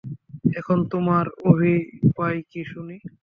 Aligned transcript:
এখন 0.59 0.77
তোমার 0.91 1.25
অভিপ্রায় 1.45 2.41
কী 2.51 2.61
শুনি। 2.71 2.97